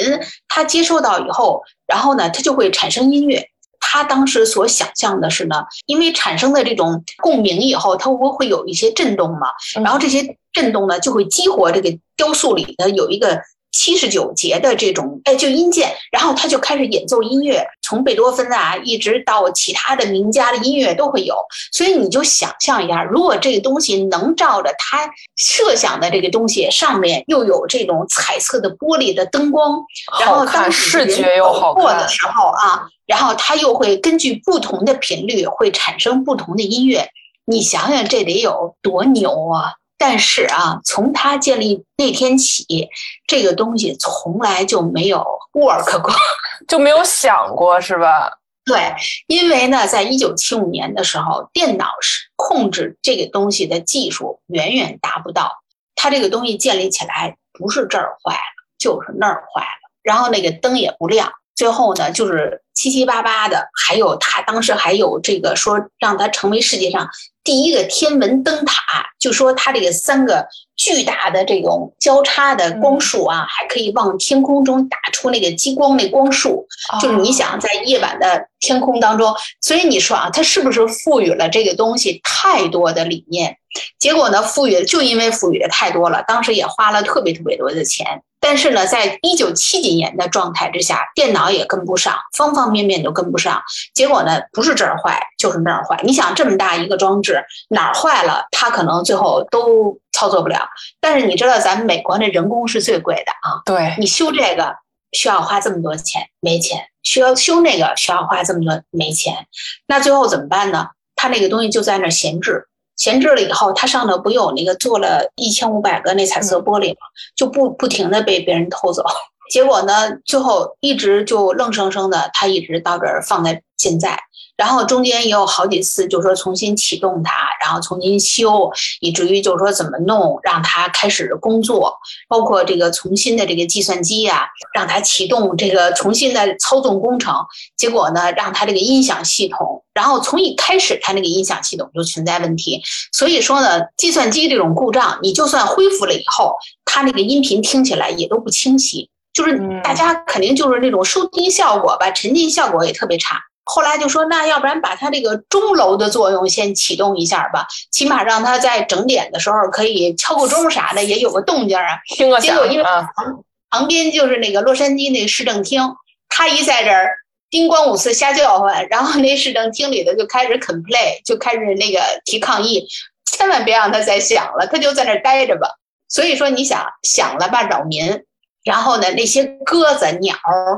[0.49, 3.49] 它接收到以后，然后呢，它就会产生音乐。
[3.81, 9.49] 他当时所想象的是呢，因为产生的这种共鸣以后，它会会有一些震动嘛，
[9.83, 13.41] 然后这些震动呢，就会激活这个雕塑里的有一个。
[13.73, 21.35] 七十九节的这种哎，就音键，然后他就开始演奏音乐，从贝多芬啊，一直到其他的名家的音乐都会有。
[21.73, 29.83] 所以你就想象一下，如果这个东西能照着他设想的这个东西上面又有这种彩色的玻璃的灯光，
[30.21, 37.09] 然后当视觉又好过的时候啊，然后它又会根据不同的频率会产生不同的音乐。
[37.47, 39.75] 你想想，这得有多牛啊！
[40.05, 42.89] 但是啊，从他建立那天起，
[43.25, 46.13] 这个东西从来就没有 work 过，
[46.67, 48.29] 就没有想过，是吧？
[48.65, 48.93] 对，
[49.29, 55.63] 因为呢，在一九七五年的时候，电脑是控制这个东西的技术远远达不到。
[55.95, 61.33] 它这个东西建立起来，不是这儿坏了，就是那儿坏了，然后那个灯也不亮。
[61.55, 67.09] 最后呢，就是七七八八的，还有他当时还有这个说，让他成为世界上。
[67.45, 70.47] 第一个天文灯塔，就说他这个三个
[70.77, 76.65] 巨大的这种交叉的光束啊，还可以往天空中打出那个激光那光束，
[77.01, 83.59] 就是你想在夜晚的天空当中，所以你说啊，他是不是赋予了这个东西太多的理念？
[83.99, 88.23] 结果呢，赋予就因为赋予的太多了，当时也花了特别特别多的钱。
[88.43, 93.63] 但是呢，在一九七几年的状态之下，电脑也跟不上，方方面面都跟不上。
[93.95, 95.99] 结果呢，不是这儿坏，就是那儿坏。
[96.03, 100.69] 你想这么大一个装置，哪儿坏了，它可能最后都操作不了。
[101.01, 103.63] 但是你知道，咱们美国那人工是最贵的啊。
[103.65, 104.75] 对，你修这个
[105.13, 109.47] 需要花这么多钱，没钱；需要修那个需要花这么多，没钱。
[109.87, 110.89] 那最后怎么办呢？
[111.15, 112.67] 他那个东西就在那儿闲置。
[113.03, 116.99] 闲置了以后，它上头不有那个做了一千五百个那彩色玻璃吗？
[117.35, 119.03] 就不不停的被别人偷走，
[119.51, 124.17] 结果呢，最后一直就愣生生的，它一直到这儿放在现在。
[124.57, 131.97] 然后中间也有好几次，就是说重新启动它，然后重新修，以至于就是说怎么弄让它开始工作，
[132.29, 137.35] 包括这个重新的这个计算机呀，让它启动这个重新的操纵工程。
[137.77, 142.81] 结果呢，让它这个音响系统，然后从一开始它那个音响系统就存在问题。
[143.13, 153.41] 所以说呢，计算机这种故障，你就算恢复了以后，它那个音频听起来也都不清晰，就是大家肯定就是那种收听效果吧，沉浸效果也特别差。
[153.75, 161.99] 后来就说，那要不然把它这个钟楼的作用先启动一下吧，起码让它在整点的时候可以敲个钟啥的，也有个动静啊。
[162.07, 162.55] 听个响。
[162.55, 165.81] 结果因为旁旁边就是那个洛杉矶那市政厅，
[166.29, 167.09] 他一在这儿
[167.49, 172.87] 叮咣五四瞎叫唤，然后那市政厅里的就开始 complain，就开始那个提抗议，
[173.25, 175.67] 千万别让他再响了，他就在那儿待着吧。
[176.11, 178.23] 所以说你想响了吧，扰民。
[178.65, 180.35] 然后呢，那些鸽子、鸟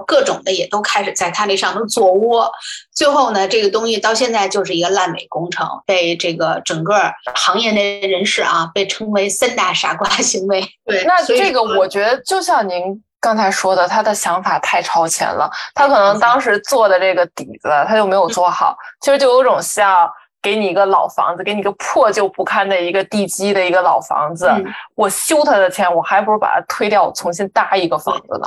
[0.07, 2.51] 各种的也都开始在它那上头做窝。
[2.95, 10.61] 最后呢，这个东西到现在就是一个烂尾工程，被这个整个行业内人士啊，被称为三大傻瓜行为。
[10.87, 12.82] 对，那这个我觉得就像您
[13.20, 20.09] 刚才说的，他的想法太超前了，他可能当时做的这个底子他就没有做好，其实就有种像。
[20.45, 24.53] 给你一个老房子，给你个破旧不堪的一个地基的一个老房子，
[24.95, 28.47] 我修它的钱，我还不如把它推掉，重新搭一个房子呢。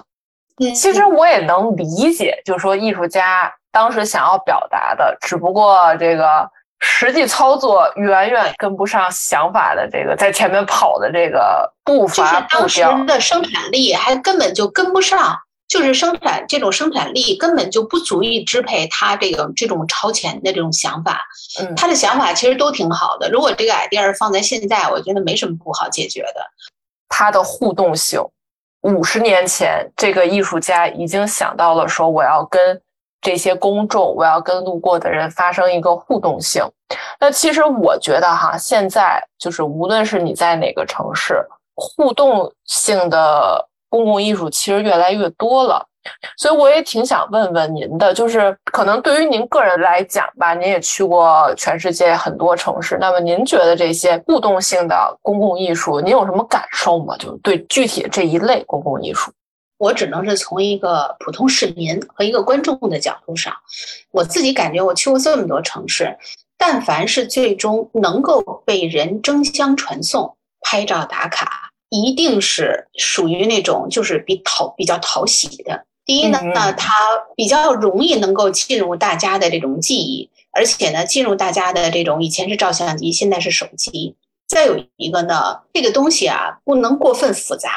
[0.76, 6.48] 其实我也能理解，就是说艺术家当时想要表达的，只不过这个
[6.80, 15.36] 实际操作远远跟不上想法的这个在前面跑的这个步伐步调，当时的生产力还根本就跟不上。
[15.68, 21.22] 就是生产这种生产力根本就不足以支配他这个这种超前的这种想法，
[21.60, 23.30] 嗯，他的想法其实都挺好的。
[23.30, 26.42] 如果这个 idea 放在现在，我觉得没什么不好解决的。
[27.10, 28.22] 他的互动性，
[28.82, 32.82] 五十年前这个艺术家已经想到了说，我要跟
[33.22, 36.64] 这些公众，我要跟路过的人发生一个互动性。
[37.20, 41.46] 那其实我觉得哈，现在就是无论是你在哪个城市，
[41.76, 43.68] 互动性的。
[43.90, 45.86] 公共艺术其实越来越多了，
[46.38, 57.16] 所以我也挺想问问您的，就是可能对于您个人来讲吧，您也去过全世界很多城市，那么您觉得这些互动性的公共艺术，您有什么感受吗？
[57.18, 59.32] 就对具体这一类公共艺术，
[59.78, 63.54] 我只能是从一个普通市民和一个观众的角度上，
[64.12, 66.18] 我自己感觉我去过这么多城市，
[66.58, 71.67] 但凡是最终能够被人争相传颂、拍照打卡。
[71.90, 75.86] 一定是属于那种就是比讨比较讨喜的。
[76.06, 76.40] 第一呢，
[76.74, 76.94] 它
[77.36, 84.16] 比较容易能够进入大家的这种记忆，而且呢，进入大家的这种以前是照相机，现在是手机。
[84.48, 87.70] 再有一个呢，这个东西啊，不能过分复杂，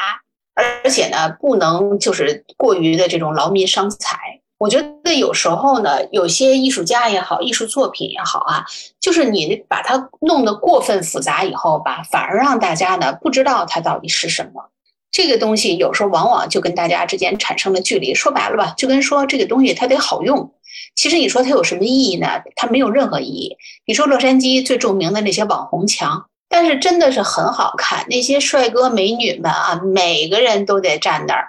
[0.54, 4.39] 而且呢，不能就是过于的这种劳民伤财。
[4.60, 8.66] 我觉得有时候呢，有些艺术家也好，艺术作品也好啊，
[9.00, 14.68] 就是你把它弄得过分复杂以后吧，反而让大家呢不知道它到底是什么。
[15.10, 18.14] 这个东西有时候往往就跟大家之间产生了距离。
[18.14, 20.52] 说白了吧，就跟说这个东西它得好用。
[20.94, 22.28] 其实你说它有什么意义呢？
[22.54, 23.56] 它没有任何意义。
[23.86, 26.26] 你说洛杉矶最著名的那些网红墙。
[26.52, 31.48] 但是真的是很好看，那些帅哥美女们啊，每个人都得站那儿，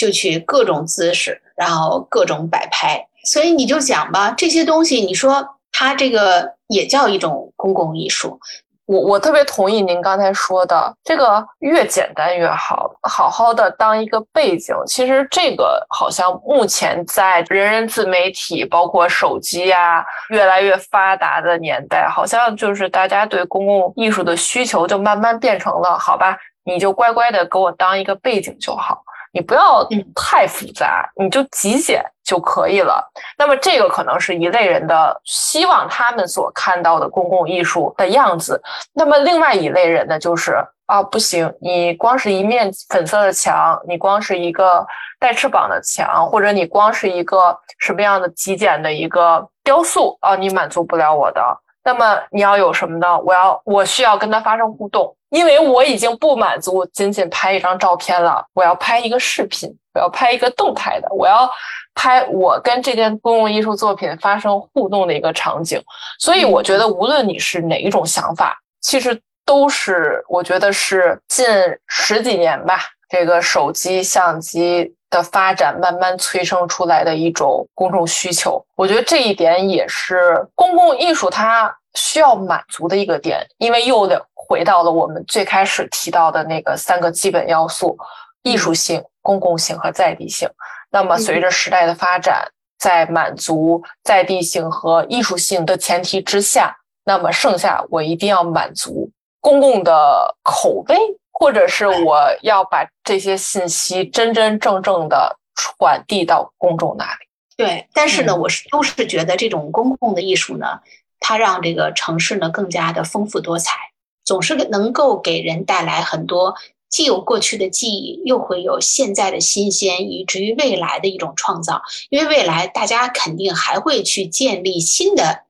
[0.00, 3.06] 就去各种姿势，然后各种摆拍。
[3.24, 8.40] 所以你就讲吧，这些东西，你说它这个也叫一种公共艺术。
[8.86, 14.74] 我我特别同意您刚才说的，这个越简单越好，好好的当一个背景。
[14.86, 29.04] 其实这个好像目前在人人自媒体，包括手机啊越来越发达的年代，好像就是大家对公共艺术的需求就慢慢变成了，好吧，你就乖乖的给我当一个背景就好。
[29.32, 33.02] 你不要太复杂，你就极简就可以了。
[33.38, 38.60] 那么这个可能是一类人的希望，他们所看到的公共艺术的样子。
[38.92, 40.56] 那么另外一类人呢，就是
[40.86, 44.84] 啊，不行，你光是一面粉色的墙，你光是一个
[45.20, 51.40] 带翅膀的墙，或者你光是一个什么样的极简的一个雕塑啊，你满足不了我的。
[51.84, 53.18] 那么你要有什么呢？
[53.20, 55.16] 我要我需要跟他发生互动。
[55.30, 61.48] 因为我已经不满足仅仅拍一张照片了，我要拍一个视频，我要拍一个动态的，我要
[61.94, 65.80] 拍我跟这件公共艺术作品发生互动的一个场景。
[66.18, 71.46] 所以我觉得，无论你是哪一种想法，其实都是我觉得是近
[71.86, 78.64] 十几年吧，这个手机相机的发展慢慢催生出来的一种公众需求。
[78.74, 84.26] 我觉得这一点也是公共艺术它需要满足的一个点，因为又的。
[84.50, 87.96] 回到了我们最开始提到的那个三个基本要素：
[88.42, 90.50] 艺术性、公共性和在地性。
[90.90, 99.08] 那么，随着时代的发展，在满足在地性和艺术性的前提之下，那么剩下我一定要满足
[99.40, 100.96] 公共的口碑，
[101.30, 107.20] 或者是我要把这些信息真真正正的传递到公众那里。
[107.56, 110.80] 对，但是呢，我是都是觉得这种公共的艺术呢，
[111.20, 113.89] 它让这个城市呢更加的丰富多彩。
[114.30, 116.54] 总是能够给人带来很多，
[116.88, 121.82] 既有过去的记忆，又会有现在的新鲜，以至于未来的一种创造。
[122.10, 125.40] 因为未来大家肯定还会去建立新的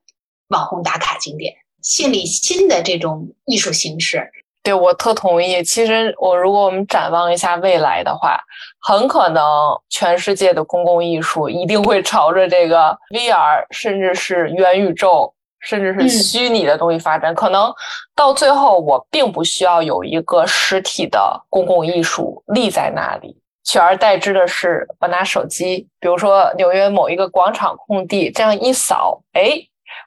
[0.47, 4.31] 网红打卡景点，建立新的这种艺术形式。
[4.63, 5.63] 对我特同意。
[5.63, 8.39] 其实我如果我们展望一下未来的话，
[8.79, 9.45] 很可能
[9.91, 15.31] 全世界的公共艺术一定会朝着这个 VR，甚至是元宇宙。
[15.61, 17.71] 甚至是虚拟的东西发展，可能
[18.15, 29.53] 到最后我并不需要有一个实体的公共艺术立在那里，取而代之的是我拿手机，比如说纽约某一个广场空地，这样一扫，哎，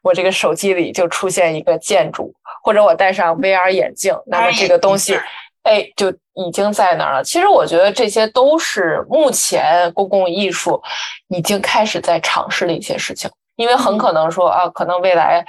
[0.02, 5.16] 我这个手机里就出现一个建筑，或者我戴上 VR 眼镜，那么这个东西，
[5.62, 7.22] 哎，就已经在那儿了。
[7.22, 10.82] 其实我觉得这些都是目前公共艺术
[11.28, 13.30] 已经开始在尝试的一些事情。
[13.56, 15.44] 因为很可能说啊，可能未来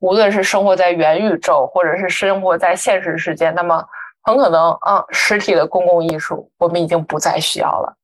[0.00, 3.84] 无论是生活在元宇宙，或者是生活在现实世界，那么
[4.22, 7.94] 很可能啊，实体的公共艺术我们已经不再需要了，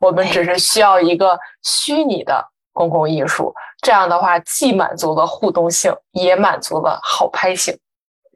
[0.00, 3.54] 我们只是需要一个虚拟的公共艺术。
[3.80, 7.76] 这样的话，既满足了互动性，也满足了好拍性。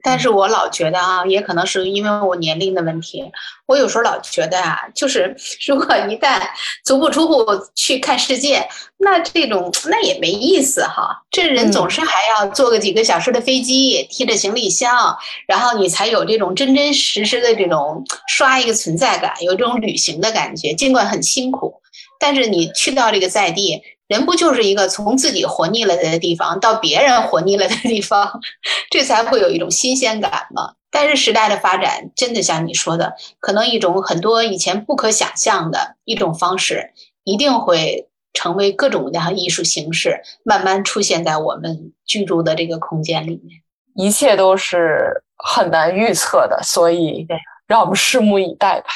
[0.09, 3.29] 但是我老觉得啊，也可能是因为我年龄的问题，
[3.65, 5.35] 我有时候老觉得啊，就是
[5.67, 6.41] 如果一旦
[6.85, 7.43] 足不出户
[7.75, 8.65] 去看世界，
[8.99, 11.09] 那这种那也没意思哈。
[11.29, 20.73] 这人总是还要坐个几个小时的飞机，提着行李箱，然后你才有这种真真实实的这种刷一个存在感，有这种旅行的感觉。
[20.73, 21.81] 尽管很辛苦，
[22.17, 23.83] 但是你去到这个在地。
[24.07, 28.39] 人不就是一个从自己活腻了的地方到别人活腻了的地方，
[28.89, 30.73] 这才会有一种新鲜感嘛？
[30.89, 36.93] 但是时代的发展真的像你说的，可能一种很多以前不可想象的一种方式，
[37.23, 43.61] 一定会成为各种各样艺术形式，慢慢出现在我们居住的这个空间里面。
[43.95, 47.27] 一切都是很难预测的，所以
[47.67, 48.87] 让我们拭目以待吧。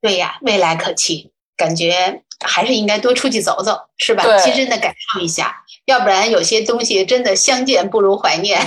[0.00, 2.23] 对呀，未来可期，感觉。
[2.40, 4.24] 还是应该多出去走走，是吧？
[4.38, 5.54] 亲身的感受一下，
[5.86, 8.60] 要不然有些东西真的相见不如怀念。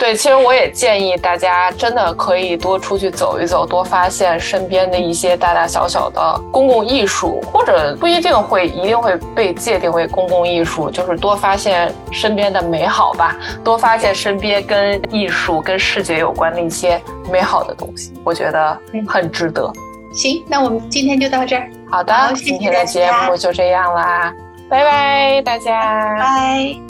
[0.00, 17.00] 对，其实我也建议大家真的可以多出去走一走，多发现身边的一些大大小小的公共艺术，或者不一定会一定会被界定为公共艺术，就是多发现身边的美好吧，多发现身边跟艺术、跟视觉有关的一些
[17.30, 18.78] 美好的东西，我觉得
[19.08, 19.72] 很值得。
[20.12, 21.70] 行，那我们今天就到这儿。
[21.90, 24.34] 好的，今天的节目就这样啦，
[24.68, 26.16] 拜拜，大家。
[26.18, 26.85] 拜。